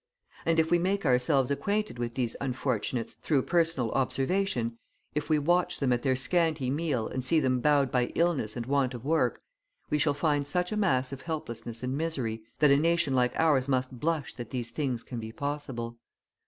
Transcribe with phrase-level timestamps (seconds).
[0.47, 4.79] And if we make ourselves acquainted with these unfortunates, through personal observation,
[5.13, 8.65] if we watch them at their scanty meal and see them bowed by illness and
[8.65, 9.43] want of work,
[9.91, 13.67] we shall find such a mass of helplessness and misery, that a nation like ours
[13.67, 15.99] must blush that these things can be possible.